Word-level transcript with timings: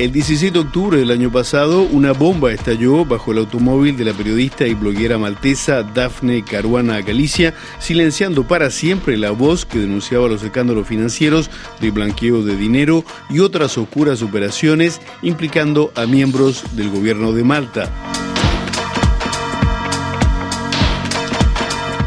El 0.00 0.12
17 0.12 0.54
de 0.54 0.58
octubre 0.60 0.96
del 0.96 1.10
año 1.10 1.30
pasado, 1.30 1.82
una 1.82 2.12
bomba 2.12 2.52
estalló 2.52 3.04
bajo 3.04 3.32
el 3.32 3.38
automóvil 3.38 3.98
de 3.98 4.06
la 4.06 4.14
periodista 4.14 4.66
y 4.66 4.72
bloguera 4.72 5.18
maltesa 5.18 5.82
Daphne 5.82 6.42
Caruana 6.42 7.02
Galicia, 7.02 7.52
silenciando 7.80 8.48
para 8.48 8.70
siempre 8.70 9.18
la 9.18 9.30
voz 9.30 9.66
que 9.66 9.78
denunciaba 9.78 10.26
los 10.26 10.42
escándalos 10.42 10.88
financieros 10.88 11.50
de 11.82 11.90
blanqueo 11.90 12.42
de 12.42 12.56
dinero 12.56 13.04
y 13.28 13.40
otras 13.40 13.76
oscuras 13.76 14.22
operaciones 14.22 15.02
implicando 15.20 15.92
a 15.94 16.06
miembros 16.06 16.64
del 16.74 16.88
gobierno 16.88 17.32
de 17.32 17.44
Malta. 17.44 18.19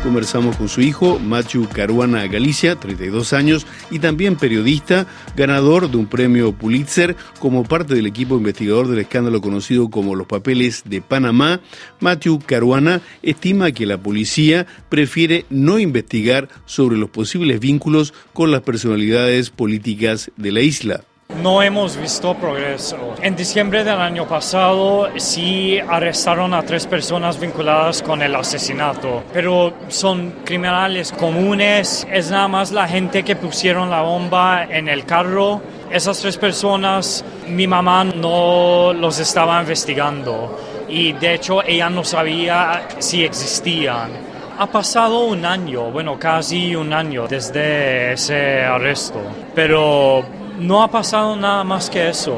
Conversamos 0.04 0.58
con 0.58 0.68
su 0.68 0.82
hijo, 0.82 1.18
Machu 1.18 1.70
Caruana 1.70 2.28
Galicia, 2.28 2.76
32 2.76 3.32
años, 3.32 3.66
y 3.90 4.00
también 4.00 4.36
periodista, 4.36 5.08
ganador 5.38 5.90
de 5.90 5.96
un 5.96 6.08
premio 6.08 6.52
Pulitzer 6.52 7.16
como 7.40 7.64
parte 7.64 7.96
del 7.96 8.06
equipo 8.06 8.36
investigador 8.36 8.90
del 8.90 9.00
escándalo 9.00 9.40
conocido 9.40 9.90
como 9.90 10.16
los 10.16 10.28
papeles 10.28 10.84
de 10.86 11.02
Panamá. 11.02 11.62
Matthew 12.02 12.42
Caruana 12.46 13.02
estima 13.22 13.72
que 13.72 13.86
la 13.86 13.98
policía 13.98 14.68
prefiere 14.90 15.46
no 15.50 15.80
investigar 15.80 16.50
sobre 16.66 16.98
los 16.98 17.10
posibles 17.10 17.62
vínculos 17.62 18.14
con 18.34 18.52
las 18.52 18.62
personalidades 18.62 19.52
políticas 19.52 20.32
de 20.36 20.52
la 20.52 20.60
isla. 20.60 21.06
No 21.42 21.62
hemos 21.64 21.98
visto 21.98 22.36
progreso. 22.36 23.16
En 23.22 23.36
diciembre 23.36 23.84
del 23.84 24.00
año 24.00 24.28
pasado 24.28 25.10
sí 25.18 25.80
arrestaron 25.80 26.54
a 26.54 26.62
tres 26.62 26.86
personas 26.86 27.40
vinculadas 27.40 28.04
con 28.04 28.22
el 28.22 28.36
asesinato, 28.36 29.24
pero 29.34 29.74
son 29.88 30.36
criminales 30.46 31.12
comunes. 31.12 32.08
Es 32.12 32.30
nada 32.30 32.48
más 32.48 32.72
la 32.72 32.88
gente 32.88 33.24
que 33.24 33.36
pusieron 33.36 33.90
la 33.90 34.02
bomba 34.02 34.66
en 34.66 34.88
el 34.88 35.06
carro. 35.06 35.62
Esas 35.92 36.20
tres 36.20 36.38
personas, 36.38 37.26
mi 37.48 37.68
mamá 37.68 38.04
no 38.04 38.94
los 38.94 39.20
estaba 39.20 39.60
investigando 39.60 40.58
y 40.88 41.14
de 41.14 41.34
hecho 41.34 41.64
ella 41.64 41.90
no 41.90 42.04
sabía 42.04 42.88
si 43.00 43.24
existían. 43.24 44.12
Ha 44.60 44.68
pasado 44.68 45.26
un 45.26 45.46
año, 45.46 45.90
bueno, 45.90 46.20
casi 46.20 46.76
un 46.76 46.94
año 46.94 47.28
desde 47.28 48.14
ese 48.14 48.62
arresto, 48.62 49.20
pero 49.56 50.24
no 50.60 50.84
ha 50.84 50.90
pasado 50.90 51.36
nada 51.36 51.64
más 51.64 51.90
que 51.90 52.10
eso. 52.10 52.38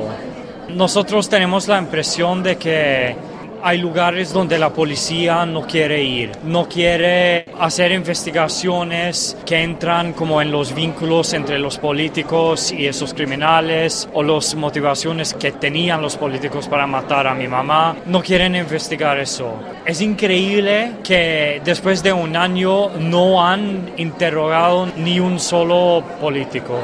Nosotros 0.70 1.30
tenemos 1.30 1.68
la 1.68 1.78
impresión 1.78 2.42
de 2.42 2.58
que 2.58 3.16
hay 3.68 3.80
lugares 3.80 4.32
donde 4.32 4.60
la 4.60 4.70
policía 4.70 5.44
no 5.44 5.64
quiere 5.64 6.04
ir, 6.04 6.32
no 6.44 6.70
quiere 6.70 7.46
hacer 7.60 7.92
investigaciones 7.94 9.36
que 9.44 9.64
entran 9.64 10.14
como 10.14 10.40
en 10.40 10.52
los 10.52 10.76
vínculos 10.76 11.34
entre 11.34 11.58
los 11.58 11.80
políticos 11.80 12.72
y 12.72 12.86
esos 12.86 13.16
criminales 13.16 14.08
o 14.14 14.22
las 14.22 14.54
motivaciones 14.54 15.34
que 15.34 15.52
tenían 15.52 16.00
los 16.00 16.16
políticos 16.16 16.68
para 16.68 16.86
matar 16.86 17.26
a 17.26 17.34
mi 17.34 17.48
mamá. 17.48 17.96
No 18.06 18.22
quieren 18.22 18.56
investigar 18.56 19.18
eso. 19.18 19.56
Es 19.84 20.00
increíble 20.00 20.92
que 21.04 21.60
después 21.66 22.04
de 22.04 22.14
un 22.14 22.36
año 22.36 22.90
no 23.00 23.44
han 23.44 23.94
interrogado 23.98 24.88
ni 24.96 25.20
un 25.20 25.40
solo 25.40 26.04
político 26.22 26.80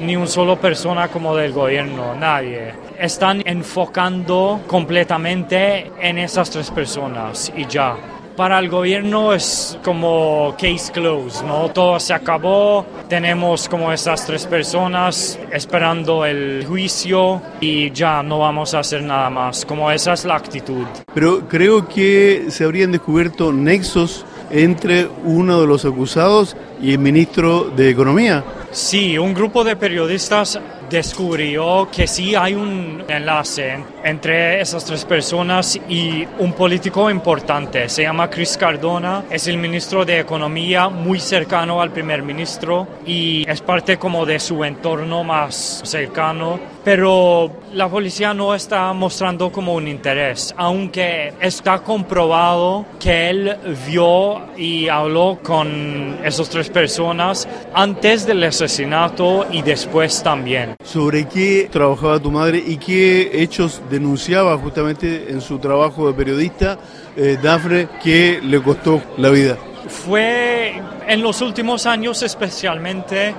ni 0.00 0.16
un 0.16 0.28
solo 0.28 0.56
persona 0.56 1.08
como 1.08 1.34
del 1.36 1.52
gobierno, 1.52 2.14
nadie. 2.14 2.74
Están 2.98 3.42
enfocando 3.44 4.60
completamente 4.66 5.90
en 6.00 6.18
esas 6.18 6.50
tres 6.50 6.70
personas 6.70 7.52
y 7.56 7.66
ya. 7.66 7.96
Para 8.36 8.58
el 8.58 8.68
gobierno 8.68 9.32
es 9.32 9.78
como 9.84 10.56
case 10.58 10.90
closed, 10.92 11.46
¿no? 11.46 11.68
Todo 11.70 12.00
se 12.00 12.12
acabó, 12.14 12.84
tenemos 13.08 13.68
como 13.68 13.92
esas 13.92 14.26
tres 14.26 14.44
personas 14.46 15.38
esperando 15.52 16.24
el 16.24 16.64
juicio 16.66 17.40
y 17.60 17.92
ya 17.92 18.24
no 18.24 18.40
vamos 18.40 18.74
a 18.74 18.80
hacer 18.80 19.04
nada 19.04 19.30
más, 19.30 19.64
como 19.64 19.88
esa 19.88 20.14
es 20.14 20.24
la 20.24 20.34
actitud. 20.34 20.84
Pero 21.14 21.48
creo 21.48 21.86
que 21.86 22.46
se 22.48 22.64
habrían 22.64 22.90
descubierto 22.90 23.52
nexos 23.52 24.26
entre 24.50 25.06
uno 25.24 25.60
de 25.60 25.66
los 25.68 25.84
acusados 25.84 26.56
y 26.82 26.92
el 26.92 26.98
ministro 26.98 27.70
de 27.76 27.90
Economía. 27.90 28.42
Sí, 28.74 29.16
un 29.16 29.34
grupo 29.34 29.62
de 29.62 29.76
periodistas 29.76 30.58
descubrió 30.90 31.88
que 31.92 32.08
sí 32.08 32.34
hay 32.34 32.54
un 32.54 33.04
enlace 33.06 33.78
entre 34.02 34.60
esas 34.60 34.84
tres 34.84 35.04
personas 35.04 35.78
y 35.88 36.26
un 36.40 36.52
político 36.54 37.08
importante. 37.08 37.88
Se 37.88 38.02
llama 38.02 38.28
Chris 38.28 38.56
Cardona, 38.56 39.26
es 39.30 39.46
el 39.46 39.58
ministro 39.58 40.04
de 40.04 40.18
Economía 40.18 40.88
muy 40.88 41.20
cercano 41.20 41.80
al 41.80 41.92
primer 41.92 42.24
ministro 42.24 42.88
y 43.06 43.48
es 43.48 43.60
parte 43.60 43.96
como 43.96 44.26
de 44.26 44.40
su 44.40 44.64
entorno 44.64 45.22
más 45.22 45.80
cercano. 45.84 46.58
Pero 46.84 47.50
la 47.72 47.88
policía 47.88 48.34
no 48.34 48.54
está 48.54 48.92
mostrando 48.92 49.50
como 49.50 49.74
un 49.74 49.88
interés, 49.88 50.54
aunque 50.56 51.32
está 51.40 51.78
comprobado 51.78 52.84
que 53.00 53.30
él 53.30 53.56
vio 53.86 54.54
y 54.56 54.88
habló 54.88 55.38
con 55.42 56.18
esas 56.22 56.48
tres 56.50 56.68
personas 56.68 57.48
antes 57.72 58.26
del 58.26 58.44
asesinato 58.44 59.46
y 59.50 59.62
después 59.62 60.22
también 60.22 60.74
sobre 60.84 61.26
qué 61.26 61.68
trabajaba 61.72 62.20
tu 62.20 62.30
madre 62.30 62.62
y 62.64 62.76
qué 62.76 63.30
hechos 63.42 63.82
denunciaba 63.90 64.56
justamente 64.58 65.26
en 65.28 65.40
su 65.40 65.58
trabajo 65.58 66.06
de 66.06 66.14
periodista 66.14 66.78
eh, 67.16 67.38
Dafne 67.42 67.88
que 68.02 68.40
le 68.42 68.62
costó 68.62 69.02
la 69.16 69.30
vida. 69.30 69.56
Fue 69.88 70.74
en 71.06 71.22
los 71.22 71.40
últimos 71.40 71.86
años 71.86 72.22
especialmente, 72.22 73.34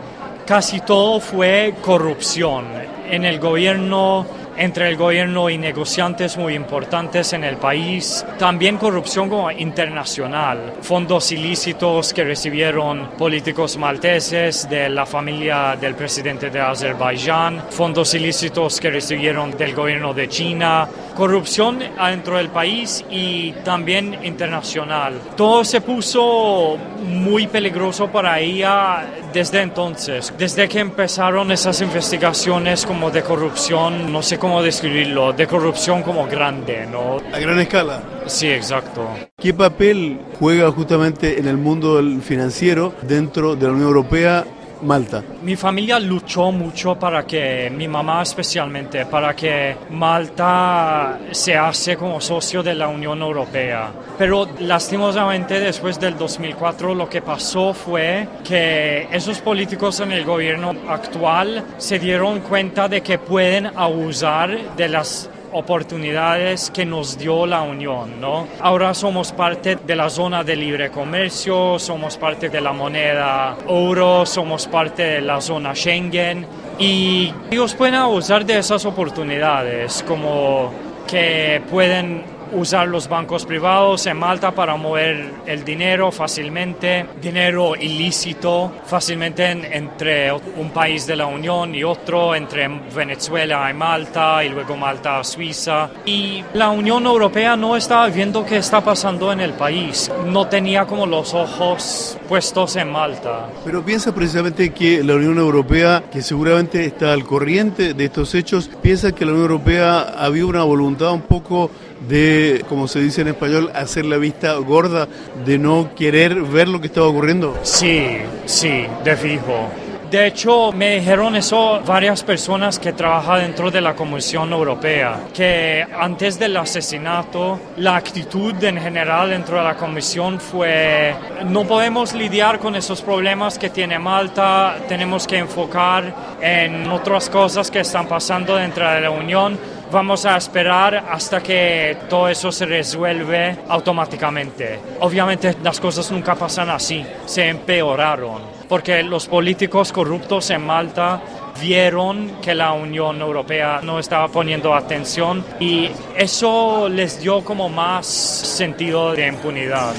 casi 0.46 0.82
todo 0.82 1.20
fue 1.20 1.76
corrupción 1.82 2.66
en 3.10 3.26
el 3.26 3.40
gobierno 3.40 4.26
entre 4.58 4.88
el 4.90 4.96
gobierno 4.96 5.50
y 5.50 5.58
negociantes 5.58 6.38
muy 6.38 6.54
importantes 6.54 7.34
en 7.34 7.44
el 7.44 7.58
país. 7.58 8.26
También 8.38 8.78
corrupción 8.78 9.32
internacional, 9.58 10.76
fondos 10.82 11.32
ilícitos 11.32 12.14
que 12.14 12.24
recibieron 12.24 13.10
políticos 13.18 13.78
malteses 13.78 14.70
de 14.70 14.90
la 14.90 15.06
familia 15.06 15.76
del 15.80 15.96
presidente 15.96 16.50
de 16.50 16.60
Azerbaiyán, 16.60 17.64
fondos 17.70 18.14
ilícitos 18.14 18.80
que 18.80 18.92
recibieron 18.92 19.52
del 19.58 19.74
gobierno 19.74 20.14
de 20.14 20.30
China, 20.30 20.88
corrupción 21.16 21.80
dentro 21.80 22.38
del 22.38 22.50
país 22.50 23.04
y 23.10 23.52
también 23.64 24.20
internacional. 24.24 25.20
Todo 25.36 25.64
se 25.64 25.82
puso 25.82 26.78
muy 27.04 27.48
peligroso 27.48 28.08
para 28.08 28.40
ella 28.40 29.06
desde 29.36 29.62
entonces, 29.62 30.34
desde 30.38 30.70
que 30.70 30.80
empezaron 30.80 31.52
esas 31.52 31.82
investigaciones 31.82 32.86
como 32.86 33.12
de 33.12 33.22
corrupción, 33.22 34.10
no 34.10 34.24
sé 34.24 34.40
cómo 34.40 34.64
describirlo, 34.64 35.34
de 35.34 35.46
corrupción 35.46 36.04
como 36.04 36.26
grande, 36.26 36.88
¿no? 36.90 37.18
A 37.34 37.38
gran 37.38 37.60
escala. 37.60 38.02
Sí, 38.28 38.48
exacto. 38.48 39.06
¿Qué 39.38 39.54
papel 39.54 40.22
juega 40.40 40.72
justamente 40.72 41.38
en 41.38 41.50
el 41.50 41.58
mundo 41.58 42.02
financiero 42.22 42.94
dentro 43.02 43.58
de 43.58 43.68
la 43.68 43.74
Unión 43.74 43.88
Europea 43.90 44.46
Malta? 44.82 45.24
Mi 45.44 45.56
familia 45.56 46.00
luchó 46.00 46.52
mucho 46.52 46.96
para 46.96 47.26
que, 47.26 47.72
mi 47.76 47.88
mamá 47.88 48.22
especialmente, 48.22 49.06
para 49.06 49.36
que 49.36 49.76
Malta 49.92 51.20
se 51.32 51.58
hace 51.58 51.96
como 51.96 52.20
socio 52.22 52.64
de 52.64 52.76
la 52.76 52.88
Unión 52.88 53.22
Europea. 53.22 53.90
Pero 54.18 54.48
lastimosamente 54.60 55.60
después 55.60 56.00
del 56.00 56.18
2004 56.18 56.96
lo 56.96 57.10
que 57.10 57.22
pasó 57.22 57.74
fue 57.74 58.28
que 58.44 59.08
esos 59.12 59.40
políticos 59.40 60.00
en 60.00 60.12
el 60.12 60.24
gobierno 60.24 60.74
actual 60.88 61.64
se 61.78 62.00
dieron 62.00 62.40
cuenta 62.42 62.88
de 62.88 63.02
que 63.02 63.18
pueden 63.18 63.68
abusar 63.68 64.76
de 64.76 64.90
las 64.90 65.30
oportunidades 65.56 66.70
que 66.70 66.86
nos 66.86 67.18
dio 67.18 67.46
la 67.46 67.62
Unión, 67.62 68.20
¿no? 68.20 68.48
Ahora 68.60 68.94
somos 68.94 69.32
parte 69.32 69.78
de 69.78 69.96
la 69.96 70.10
zona 70.10 70.44
de 70.44 70.56
libre 70.56 70.92
comercio, 70.92 71.80
somos 71.80 72.18
parte 72.18 72.50
de 72.50 72.60
la 72.60 72.74
moneda 72.74 73.56
euro, 73.68 74.26
somos 74.26 74.68
parte 74.68 75.04
de 75.04 75.22
la 75.22 75.40
zona 75.40 75.74
Schengen 75.74 76.46
y 76.78 77.34
ellos 77.50 77.74
pueden 77.74 77.96
abusar 77.96 78.46
de 78.46 78.60
esas 78.60 78.86
oportunidades, 78.86 80.04
como 80.06 80.72
que 81.08 81.62
pueden 81.70 82.35
usar 82.54 82.88
los 82.88 83.08
bancos 83.08 83.46
privados 83.46 84.06
en 84.06 84.18
Malta 84.18 84.52
para 84.52 84.76
mover 84.76 85.32
el 85.46 85.64
dinero 85.64 86.12
fácilmente, 86.12 87.06
dinero 87.22 87.76
ilícito 87.76 88.72
fácilmente 88.86 89.52
entre 89.76 90.32
un 90.32 90.70
país 90.72 91.06
de 91.08 91.16
la 91.16 91.26
Unión 91.26 91.76
y 91.76 91.84
otro, 91.84 92.36
entre 92.36 92.68
Venezuela 92.68 93.70
y 93.70 93.74
Malta 93.74 94.44
y 94.44 94.50
luego 94.50 94.78
Malta 94.78 95.20
a 95.20 95.24
Suiza. 95.24 95.90
Y 96.06 96.44
la 96.54 96.70
Unión 96.70 97.06
Europea 97.06 97.56
no 97.56 97.76
estaba 97.76 98.08
viendo 98.08 98.46
qué 98.46 98.58
está 98.58 98.82
pasando 98.82 99.32
en 99.32 99.40
el 99.40 99.54
país, 99.54 100.12
no 100.28 100.48
tenía 100.48 100.86
como 100.86 101.06
los 101.06 101.34
ojos 101.34 102.18
puestos 102.28 102.76
en 102.76 102.92
Malta. 102.92 103.50
Pero 103.64 103.84
piensa 103.84 104.14
precisamente 104.14 104.72
que 104.72 105.04
la 105.04 105.16
Unión 105.16 105.38
Europea, 105.38 106.04
que 106.12 106.22
seguramente 106.22 106.86
está 106.86 107.14
al 107.14 107.26
corriente 107.26 107.94
de 107.94 108.06
estos 108.06 108.34
hechos, 108.36 108.70
piensa 108.82 109.12
que 109.14 109.26
la 109.26 109.32
Unión 109.32 109.52
Europea 109.52 110.16
había 110.18 110.46
una 110.46 110.64
voluntad 110.64 111.12
un 111.12 111.22
poco 111.22 111.70
de, 112.08 112.64
como 112.68 112.88
se 112.88 113.00
dice 113.00 113.22
en 113.22 113.30
español, 113.30 113.72
hacer 113.74 114.06
la 114.06 114.18
vista 114.18 114.54
gorda, 114.56 115.08
de 115.46 115.58
no 115.58 115.90
querer 115.96 116.42
ver 116.42 116.68
lo 116.68 116.80
que 116.82 116.88
estaba 116.88 117.08
ocurriendo? 117.08 117.58
Sí, 117.64 118.18
sí, 118.46 118.86
de 119.04 119.16
fijo. 119.16 119.70
De 120.10 120.28
hecho, 120.28 120.72
me 120.72 121.00
dijeron 121.00 121.36
eso 121.36 121.82
varias 121.86 122.24
personas 122.24 122.78
que 122.78 122.94
trabajan 122.94 123.42
dentro 123.42 123.72
de 123.72 123.82
la 123.82 123.96
Comisión 123.96 124.54
Europea, 124.54 125.20
que 125.34 125.86
antes 126.00 126.38
del 126.38 126.56
asesinato, 126.58 127.60
la 127.78 127.96
actitud 127.96 128.64
en 128.64 128.80
general 128.80 129.32
dentro 129.32 129.58
de 129.58 129.64
la 129.64 129.76
Comisión 129.76 130.40
fue, 130.40 131.16
no 131.50 131.64
podemos 131.66 132.14
lidiar 132.14 132.60
con 132.60 132.76
esos 132.76 133.02
problemas 133.02 133.58
que 133.58 133.72
tiene 133.72 133.98
Malta, 133.98 134.78
tenemos 134.88 135.26
que 135.26 135.40
enfocar 135.40 136.38
en 136.40 136.88
otras 136.92 137.30
cosas 137.30 137.72
que 137.72 137.80
están 137.80 138.08
pasando 138.08 138.56
dentro 138.56 138.88
de 138.90 139.02
la 139.02 139.10
Unión 139.10 139.58
vamos 139.92 140.26
a 140.26 140.38
esperar 140.38 141.06
hasta 141.10 141.42
que 141.42 141.98
todo 142.10 142.30
eso 142.30 142.52
se 142.52 142.66
resuelve 142.66 143.58
automáticamente. 143.68 144.80
Obviamente 145.00 145.56
las 145.64 145.80
cosas 145.80 146.12
nunca 146.12 146.36
pasan 146.36 146.70
así, 146.70 147.06
se 147.26 147.48
empeoraron 147.48 148.56
porque 148.68 149.04
los 149.04 149.28
políticos 149.28 149.92
corruptos 149.92 150.50
en 150.50 150.66
Malta 150.66 151.22
vieron 151.60 152.42
que 152.42 152.54
la 152.54 152.74
Unión 152.74 153.22
Europea 153.22 153.80
no 153.82 154.00
estaba 154.00 154.28
poniendo 154.28 154.74
atención 154.74 155.46
y 155.60 155.90
eso 156.16 156.90
les 156.90 157.20
dio 157.20 157.44
como 157.44 157.70
más 157.70 158.06
sentido 158.06 159.14
de 159.14 159.28
impunidad. 159.28 159.94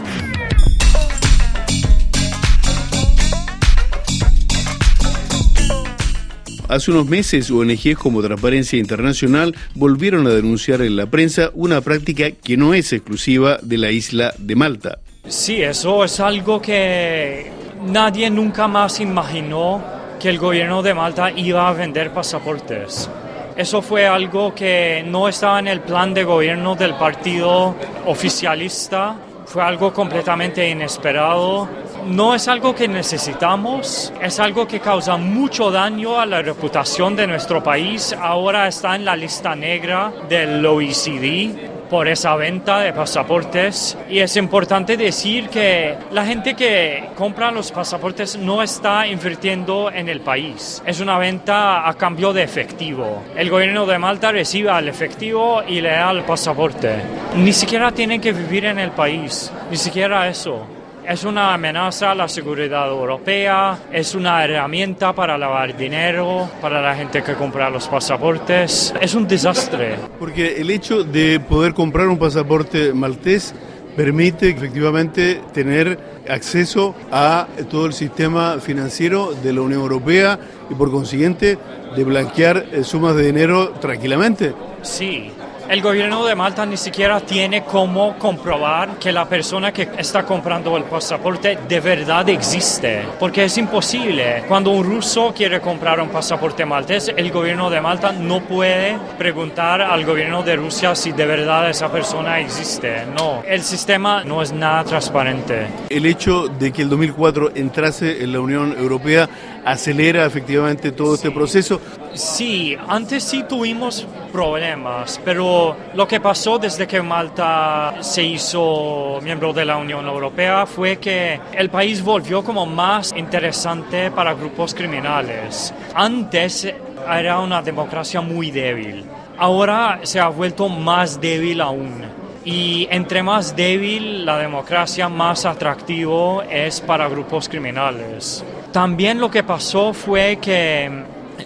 Hace 6.68 6.90
unos 6.90 7.06
meses, 7.06 7.50
ONGs 7.50 7.96
como 7.96 8.22
Transparencia 8.22 8.78
Internacional 8.78 9.54
volvieron 9.74 10.26
a 10.26 10.30
denunciar 10.30 10.82
en 10.82 10.96
la 10.96 11.06
prensa 11.06 11.50
una 11.54 11.80
práctica 11.80 12.30
que 12.32 12.56
no 12.56 12.74
es 12.74 12.92
exclusiva 12.92 13.58
de 13.62 13.78
la 13.78 13.92
isla 13.92 14.34
de 14.38 14.56
Malta. 14.56 14.98
Sí, 15.28 15.62
eso 15.62 16.04
es 16.04 16.20
algo 16.20 16.60
que 16.60 17.50
Nadie 17.84 18.30
nunca 18.30 18.66
más 18.66 18.98
imaginó 19.00 19.80
que 20.18 20.28
el 20.28 20.38
gobierno 20.38 20.82
de 20.82 20.94
Malta 20.94 21.30
iba 21.30 21.68
a 21.68 21.72
vender 21.72 22.10
pasaportes. 22.10 23.08
Eso 23.56 23.80
fue 23.80 24.06
algo 24.06 24.54
que 24.54 25.04
no 25.06 25.28
estaba 25.28 25.60
en 25.60 25.68
el 25.68 25.80
plan 25.80 26.12
de 26.12 26.24
gobierno 26.24 26.74
del 26.74 26.94
partido 26.94 27.76
oficialista, 28.06 29.14
fue 29.44 29.62
algo 29.62 29.92
completamente 29.92 30.68
inesperado. 30.68 31.68
No 32.06 32.36
es 32.36 32.46
algo 32.46 32.72
que 32.72 32.86
necesitamos, 32.86 34.12
es 34.22 34.38
algo 34.38 34.68
que 34.68 34.78
causa 34.78 35.16
mucho 35.16 35.72
daño 35.72 36.20
a 36.20 36.24
la 36.24 36.40
reputación 36.40 37.16
de 37.16 37.26
nuestro 37.26 37.64
país. 37.64 38.14
Ahora 38.20 38.68
está 38.68 38.94
en 38.94 39.04
la 39.04 39.16
lista 39.16 39.56
negra 39.56 40.12
del 40.28 40.64
OECD 40.64 41.74
por 41.90 42.06
esa 42.06 42.36
venta 42.36 42.78
de 42.78 42.92
pasaportes. 42.92 43.98
Y 44.08 44.20
es 44.20 44.36
importante 44.36 44.96
decir 44.96 45.48
que 45.48 45.96
la 46.12 46.24
gente 46.24 46.54
que 46.54 47.08
compra 47.16 47.50
los 47.50 47.72
pasaportes 47.72 48.38
no 48.38 48.62
está 48.62 49.08
invirtiendo 49.08 49.90
en 49.90 50.08
el 50.08 50.20
país. 50.20 50.80
Es 50.86 51.00
una 51.00 51.18
venta 51.18 51.88
a 51.88 51.94
cambio 51.94 52.32
de 52.32 52.44
efectivo. 52.44 53.24
El 53.36 53.50
gobierno 53.50 53.84
de 53.84 53.98
Malta 53.98 54.30
recibe 54.30 54.70
el 54.78 54.88
efectivo 54.88 55.60
y 55.66 55.80
le 55.80 55.90
da 55.90 56.12
el 56.12 56.22
pasaporte. 56.22 56.94
Ni 57.36 57.52
siquiera 57.52 57.90
tienen 57.90 58.20
que 58.20 58.32
vivir 58.32 58.64
en 58.66 58.78
el 58.78 58.92
país, 58.92 59.50
ni 59.70 59.76
siquiera 59.76 60.28
eso. 60.28 60.75
Es 61.08 61.22
una 61.22 61.54
amenaza 61.54 62.10
a 62.10 62.14
la 62.16 62.26
seguridad 62.26 62.88
europea, 62.88 63.78
es 63.92 64.16
una 64.16 64.42
herramienta 64.42 65.12
para 65.12 65.38
lavar 65.38 65.76
dinero, 65.76 66.50
para 66.60 66.82
la 66.82 66.96
gente 66.96 67.22
que 67.22 67.34
compra 67.34 67.70
los 67.70 67.86
pasaportes. 67.86 68.92
Es 69.00 69.14
un 69.14 69.28
desastre. 69.28 69.98
Porque 70.18 70.60
el 70.60 70.68
hecho 70.68 71.04
de 71.04 71.38
poder 71.38 71.74
comprar 71.74 72.08
un 72.08 72.18
pasaporte 72.18 72.92
maltés 72.92 73.54
permite 73.94 74.50
efectivamente 74.50 75.40
tener 75.54 75.96
acceso 76.28 76.96
a 77.12 77.46
todo 77.70 77.86
el 77.86 77.92
sistema 77.92 78.58
financiero 78.58 79.32
de 79.32 79.52
la 79.52 79.60
Unión 79.60 79.82
Europea 79.82 80.40
y 80.68 80.74
por 80.74 80.90
consiguiente 80.90 81.56
de 81.94 82.04
blanquear 82.04 82.82
sumas 82.82 83.14
de 83.14 83.26
dinero 83.26 83.70
tranquilamente. 83.80 84.54
Sí, 84.82 85.30
el 85.68 85.82
gobierno 85.82 86.24
de 86.24 86.34
Malta 86.34 86.64
ni 86.64 86.76
siquiera 86.76 87.20
tiene 87.20 87.64
cómo 87.64 88.16
comprobar 88.18 88.98
que 88.98 89.12
la 89.12 89.28
persona 89.28 89.72
que 89.72 89.88
está 89.98 90.24
comprando 90.24 90.76
el 90.76 90.84
pasaporte 90.84 91.58
de 91.68 91.80
verdad 91.80 92.28
existe, 92.28 93.04
porque 93.18 93.44
es 93.44 93.58
imposible. 93.58 94.44
Cuando 94.46 94.70
un 94.70 94.84
ruso 94.84 95.32
quiere 95.36 95.60
comprar 95.60 96.00
un 96.00 96.08
pasaporte 96.08 96.64
maltés, 96.64 97.12
el 97.16 97.30
gobierno 97.30 97.68
de 97.68 97.80
Malta 97.80 98.12
no 98.12 98.40
puede 98.40 98.96
preguntar 99.18 99.80
al 99.80 100.04
gobierno 100.04 100.42
de 100.42 100.56
Rusia 100.56 100.94
si 100.94 101.12
de 101.12 101.26
verdad 101.26 101.68
esa 101.68 101.90
persona 101.90 102.38
existe. 102.40 103.04
No, 103.16 103.42
el 103.46 103.62
sistema 103.62 104.22
no 104.24 104.42
es 104.42 104.52
nada 104.52 104.84
transparente. 104.84 105.66
El 105.88 106.06
hecho 106.06 106.48
de 106.48 106.72
que 106.72 106.82
el 106.82 106.88
2004 106.88 107.52
entrase 107.54 108.22
en 108.22 108.32
la 108.32 108.40
Unión 108.40 108.76
Europea 108.78 109.28
acelera 109.66 110.24
efectivamente 110.24 110.92
todo 110.92 111.16
este 111.16 111.30
proceso. 111.32 111.80
Sí, 112.14 112.76
antes 112.88 113.24
sí 113.24 113.42
tuvimos 113.48 114.06
problemas, 114.32 115.20
pero 115.24 115.76
lo 115.94 116.06
que 116.06 116.20
pasó 116.20 116.58
desde 116.58 116.86
que 116.86 117.02
Malta 117.02 117.96
se 118.00 118.22
hizo 118.22 119.18
miembro 119.22 119.52
de 119.52 119.64
la 119.64 119.76
Unión 119.76 120.06
Europea 120.06 120.66
fue 120.66 120.98
que 120.98 121.40
el 121.52 121.68
país 121.68 122.02
volvió 122.02 122.44
como 122.44 122.64
más 122.64 123.12
interesante 123.16 124.10
para 124.12 124.34
grupos 124.34 124.72
criminales. 124.72 125.74
Antes 125.94 126.72
era 127.10 127.40
una 127.40 127.60
democracia 127.60 128.20
muy 128.20 128.52
débil, 128.52 129.04
ahora 129.36 130.00
se 130.04 130.20
ha 130.20 130.28
vuelto 130.28 130.68
más 130.68 131.20
débil 131.20 131.60
aún. 131.60 132.04
Y 132.44 132.86
entre 132.92 133.24
más 133.24 133.56
débil 133.56 134.24
la 134.24 134.38
democracia, 134.38 135.08
más 135.08 135.44
atractivo 135.44 136.42
es 136.48 136.80
para 136.80 137.08
grupos 137.08 137.48
criminales. 137.48 138.44
También 138.76 139.20
lo 139.20 139.30
que 139.30 139.42
pasó 139.42 139.94
fue 139.94 140.36
que 140.36 140.90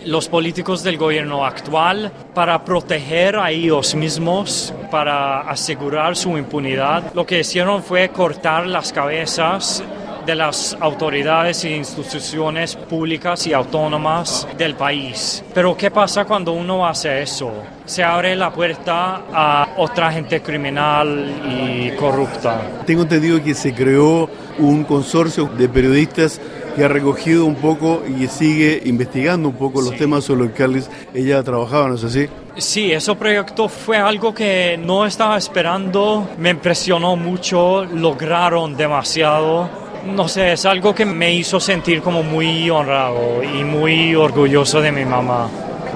los 0.05 0.29
políticos 0.29 0.83
del 0.83 0.99
gobierno 0.99 1.47
actual, 1.47 2.11
para 2.35 2.65
proteger 2.65 3.37
a 3.37 3.53
ellos 3.53 3.95
mismos, 3.95 4.75
para 4.91 5.43
asegurar 5.43 6.17
su 6.17 6.37
impunidad, 6.37 7.15
lo 7.15 7.25
que 7.25 7.39
hicieron 7.39 7.85
fue 7.85 8.09
cortar 8.09 8.67
las 8.67 8.93
cabezas 8.93 9.81
de 10.27 10.35
las 10.35 10.77
autoridades 10.81 11.65
e 11.65 11.77
instituciones 11.77 12.75
públicas 12.75 13.47
y 13.47 13.53
autónomas 13.53 14.49
del 14.59 14.75
país. 14.75 15.45
Pero 15.55 15.77
¿qué 15.77 15.93
pasa 15.93 16.25
cuando 16.25 16.51
uno 16.51 16.85
hace 16.85 17.23
eso? 17.23 17.53
Se 17.85 18.03
abre 18.03 18.35
la 18.35 18.53
puerta 18.53 19.23
a 19.33 19.75
otra 19.77 20.11
gente 20.11 20.43
criminal 20.43 21.33
y 21.49 21.91
corrupta. 21.93 22.61
Tengo 22.85 23.03
entendido 23.03 23.41
que 23.41 23.55
se 23.55 23.73
creó 23.73 24.29
un 24.59 24.83
consorcio 24.83 25.47
de 25.47 25.69
periodistas 25.69 26.41
que 26.75 26.85
ha 26.85 26.89
recogido 26.89 27.45
un 27.45 27.57
poco 27.57 28.03
y 28.07 28.27
sigue 28.29 28.83
investigando 28.85 29.49
un 29.49 29.55
poco 29.55 29.81
los 29.81 29.97
temas 29.97 30.25
sobre 30.25 30.45
los 30.45 30.51
cuales 30.53 30.91
ella 31.15 31.43
trabajaba, 31.43 31.89
¿no 31.89 31.95
es 31.95 32.05
así? 32.05 32.29
Sí, 32.57 32.93
ese 32.93 33.15
proyecto 33.15 33.69
fue 33.69 33.97
algo 33.97 34.35
que 34.35 34.79
no 34.79 35.07
estaba 35.07 35.39
esperando, 35.39 36.29
me 36.39 36.51
impresionó 36.51 37.17
mucho, 37.17 37.85
lograron 37.85 38.77
demasiado. 38.77 39.69
No 40.07 40.29
sé, 40.29 40.53
es 40.53 40.65
algo 40.65 40.95
que 40.95 41.05
me 41.05 41.33
hizo 41.33 41.61
sentir 41.61 42.01
como 42.01 42.23
muy 42.23 42.71
honrado 42.71 43.43
y 43.43 43.65
muy 43.65 44.15
orgulloso 44.15 44.81
de 44.81 44.93
mi 44.93 45.05
mamá. 45.05 45.49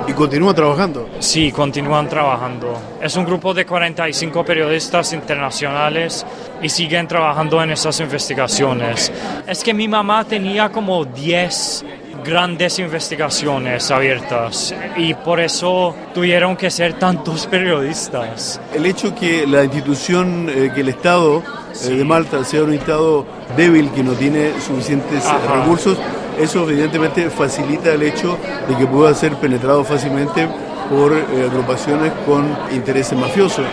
¿Y 0.07 0.13
continúa 0.13 0.53
trabajando? 0.53 1.09
Sí, 1.19 1.51
continúan 1.51 2.09
trabajando. 2.09 2.79
Es 3.01 3.17
un 3.17 3.25
grupo 3.25 3.55
de 3.55 3.65
45 3.65 4.45
periodistas 4.45 5.13
internacionales 5.15 6.27
y 6.61 6.69
siguen 6.69 7.09
trabajando 7.09 7.63
en 7.63 7.71
esas 7.71 7.99
investigaciones. 8.01 9.11
Es 9.47 9.65
que 9.65 9.73
mi 9.73 9.89
mamá 9.89 10.25
tenía 10.25 10.71
como 10.71 11.05
10 11.05 11.85
grandes 12.25 12.79
investigaciones 12.79 13.91
abiertas 13.91 14.75
y 14.97 15.15
por 15.15 15.41
eso 15.41 15.95
tuvieron 16.13 16.57
que 16.57 16.71
ser 16.71 16.95
tantos 16.95 17.47
periodistas. 17.47 18.61
El 18.75 18.87
hecho 18.87 19.15
que 19.15 19.47
la 19.47 19.65
institución, 19.65 20.49
eh, 20.49 20.71
que 20.75 20.81
el 20.81 20.89
Estado 20.89 21.43
eh, 21.83 21.91
de 21.91 22.05
Malta 22.05 22.43
sea 22.45 22.63
un 22.63 22.73
Estado 22.73 23.27
débil 23.57 23.91
que 23.91 24.03
no 24.03 24.13
tiene 24.13 24.53
suficientes 24.61 25.25
recursos, 25.49 25.99
eso 26.39 26.69
evidentemente 26.69 27.31
facilita 27.31 27.93
el 27.93 28.03
hecho 28.03 28.39
de 28.69 28.77
que 28.77 28.87
pueda 28.87 29.15
ser 29.15 29.37
penetrado 29.37 29.85
fácilmente 29.85 30.49
por 30.91 31.13
eh, 31.13 31.49
agrupaciones 31.51 32.13
con 32.27 32.57
intereses 32.73 33.19
mafiosos. 33.19 33.67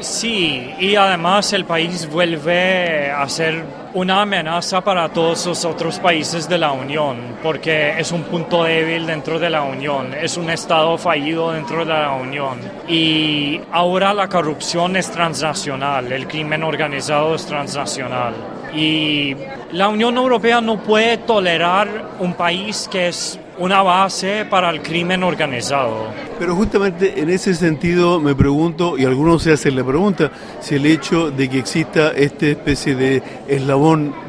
Sí, 0.00 0.74
y 0.78 0.96
además 0.96 1.52
el 1.52 1.66
país 1.66 2.08
vuelve 2.10 3.10
a 3.10 3.28
ser 3.28 3.62
una 3.94 4.22
amenaza 4.22 4.80
para 4.82 5.08
todos 5.08 5.46
los 5.46 5.64
otros 5.64 5.98
países 5.98 6.48
de 6.48 6.58
la 6.58 6.72
Unión, 6.72 7.16
porque 7.42 7.98
es 7.98 8.12
un 8.12 8.22
punto 8.22 8.64
débil 8.64 9.06
dentro 9.06 9.38
de 9.38 9.50
la 9.50 9.62
Unión, 9.62 10.14
es 10.14 10.36
un 10.36 10.50
Estado 10.50 10.96
fallido 10.96 11.52
dentro 11.52 11.80
de 11.84 11.92
la 11.92 12.12
Unión. 12.12 12.58
Y 12.88 13.60
ahora 13.72 14.14
la 14.14 14.28
corrupción 14.28 14.96
es 14.96 15.10
transnacional, 15.10 16.12
el 16.12 16.28
crimen 16.28 16.62
organizado 16.62 17.34
es 17.34 17.44
transnacional. 17.46 18.34
Y 18.74 19.36
la 19.72 19.88
Unión 19.88 20.16
Europea 20.16 20.60
no 20.60 20.80
puede 20.80 21.16
tolerar 21.18 21.88
un 22.20 22.34
país 22.34 22.88
que 22.90 23.08
es 23.08 23.38
una 23.60 23.82
base 23.82 24.46
para 24.48 24.70
el 24.70 24.80
crimen 24.80 25.22
organizado. 25.22 26.06
Pero 26.38 26.56
justamente 26.56 27.20
en 27.20 27.28
ese 27.28 27.54
sentido 27.54 28.18
me 28.18 28.34
pregunto, 28.34 28.96
y 28.96 29.04
algunos 29.04 29.42
se 29.42 29.52
hacen 29.52 29.76
la 29.76 29.84
pregunta, 29.84 30.30
si 30.60 30.76
el 30.76 30.86
hecho 30.86 31.30
de 31.30 31.50
que 31.50 31.58
exista 31.58 32.12
esta 32.12 32.46
especie 32.46 32.94
de 32.94 33.22
eslabón 33.46 33.79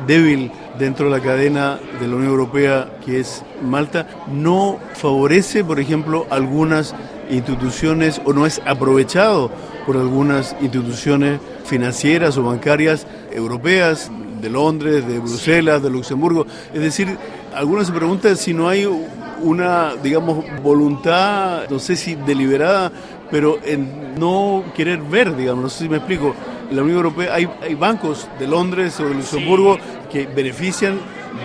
débil 0.07 0.51
dentro 0.79 1.05
de 1.05 1.11
la 1.11 1.23
cadena 1.23 1.79
de 1.99 2.07
la 2.07 2.15
Unión 2.15 2.31
Europea 2.31 2.89
que 3.05 3.19
es 3.19 3.43
Malta 3.61 4.07
no 4.31 4.79
favorece, 4.93 5.63
por 5.63 5.79
ejemplo, 5.79 6.25
algunas 6.29 6.95
instituciones 7.29 8.21
o 8.25 8.33
no 8.33 8.45
es 8.45 8.61
aprovechado 8.65 9.51
por 9.85 9.97
algunas 9.97 10.55
instituciones 10.61 11.39
financieras 11.65 12.37
o 12.37 12.43
bancarias 12.43 13.07
europeas, 13.31 14.11
de 14.41 14.49
Londres, 14.49 15.07
de 15.07 15.19
Bruselas, 15.19 15.83
de 15.83 15.89
Luxemburgo. 15.89 16.45
Es 16.73 16.81
decir, 16.81 17.15
algunos 17.53 17.87
se 17.87 17.93
preguntan 17.93 18.35
si 18.35 18.53
no 18.53 18.67
hay 18.67 18.87
una, 19.41 19.95
digamos, 20.01 20.43
voluntad, 20.63 21.69
no 21.69 21.79
sé 21.79 21.95
si 21.95 22.15
deliberada, 22.15 22.91
pero 23.29 23.59
en 23.63 24.15
no 24.19 24.63
querer 24.75 24.99
ver, 24.99 25.35
digamos, 25.35 25.63
no 25.63 25.69
sé 25.69 25.83
si 25.83 25.89
me 25.89 25.97
explico. 25.97 26.33
En 26.71 26.77
la 26.77 26.83
Unión 26.83 26.99
Europea 26.99 27.33
hay, 27.35 27.49
hay 27.61 27.75
bancos 27.75 28.29
de 28.39 28.47
Londres 28.47 28.97
o 29.01 29.03
de 29.03 29.15
Luxemburgo 29.15 29.77
que 30.09 30.25
benefician 30.25 31.01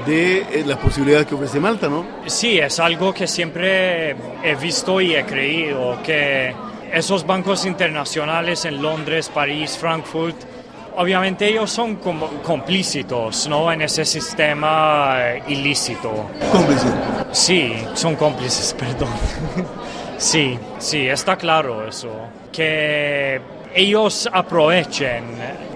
de 0.06 0.38
eh, 0.38 0.62
las 0.64 0.78
posibilidades 0.78 1.26
que 1.26 1.34
ofrece 1.34 1.58
Malta, 1.58 1.88
¿no? 1.88 2.06
Sí, 2.26 2.60
es 2.60 2.78
algo 2.78 3.12
que 3.12 3.26
siempre 3.26 4.10
he 4.44 4.54
visto 4.54 5.00
y 5.00 5.16
he 5.16 5.24
creído, 5.24 5.98
que 6.04 6.54
esos 6.92 7.26
bancos 7.26 7.66
internacionales 7.66 8.66
en 8.66 8.80
Londres, 8.80 9.28
París, 9.34 9.76
Frankfurt, 9.76 10.36
obviamente 10.96 11.48
ellos 11.48 11.72
son 11.72 11.96
como 11.96 12.28
complícitos 12.44 13.48
¿no? 13.48 13.72
en 13.72 13.82
ese 13.82 14.04
sistema 14.04 15.16
eh, 15.18 15.42
ilícito. 15.48 16.30
Cómplices. 16.52 16.92
Sí, 17.32 17.72
son 17.94 18.14
cómplices, 18.14 18.72
perdón. 18.78 19.08
sí, 20.18 20.56
sí, 20.78 21.08
está 21.08 21.34
claro 21.36 21.88
eso. 21.88 22.12
Que 22.52 23.55
ellos 23.76 24.26
aprovechen 24.32 25.24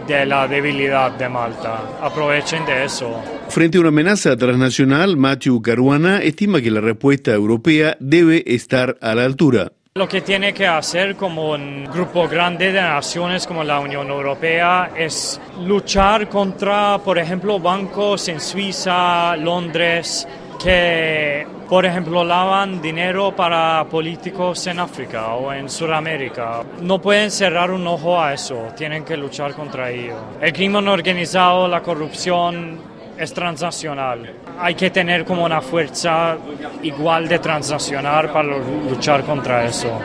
de 0.09 0.25
la 0.25 0.49
debilidad 0.49 1.13
de 1.13 1.29
Malta, 1.29 1.99
aprovechen 2.01 2.65
de 2.65 2.87
eso. 2.87 3.23
Frente 3.51 3.77
a 3.77 3.81
una 3.81 3.91
amenaza 3.91 4.37
transnacional, 4.37 5.19
Matthew 5.19 5.61
Caruana 5.61 6.19
estima 6.19 6.63
que 6.63 6.71
la 6.71 6.81
respuesta 6.81 7.33
europea 7.33 7.97
debe 8.01 8.43
estar 8.47 8.97
a 9.03 9.15
la 9.15 9.25
altura. 9.25 9.73
Lo 9.95 10.09
que 10.09 10.23
tiene 10.23 10.55
que 10.55 10.67
hacer 10.67 11.15
como 11.15 11.51
un 11.51 11.85
grupo 11.93 12.27
grande 12.27 12.73
de 12.73 12.81
naciones 12.81 13.47
como 13.47 13.63
la 13.65 13.81
Unión 13.81 14.09
Europea 14.09 14.93
es 14.97 15.39
luchar 15.63 16.29
contra, 16.29 16.99
por 16.99 17.19
ejemplo, 17.19 17.59
bancos 17.61 18.29
en 18.29 18.41
Suiza, 18.41 19.37
Londres, 19.37 20.27
que, 20.63 21.47
por 21.69 21.87
ejemplo, 21.87 22.25
lavan 22.25 22.83
dinero 22.83 23.35
para 23.35 23.85
políticos 23.91 24.67
en 24.67 24.79
África 24.79 25.35
o 25.35 25.53
en 25.53 25.69
Sudamérica. 25.69 26.63
No 26.83 27.01
pueden 27.01 27.31
cerrar 27.31 27.71
un 27.71 27.87
ojo 27.87 28.21
a 28.21 28.35
eso, 28.35 28.69
tienen 28.77 29.05
que 29.05 29.17
luchar 29.17 29.55
contra 29.55 29.91
ello. 29.91 30.17
El 30.41 30.53
crimen 30.53 30.87
organizado, 30.89 31.67
la 31.67 31.83
corrupción 31.83 32.79
es 33.17 33.33
transnacional. 33.33 34.35
Hay 34.59 34.75
que 34.75 34.91
tener 34.91 35.25
como 35.25 35.45
una 35.45 35.61
fuerza 35.61 36.37
igual 36.83 37.29
de 37.29 37.39
transnacional 37.39 38.31
para 38.31 38.57
luchar 38.89 39.25
contra 39.25 39.65
eso. 39.65 39.99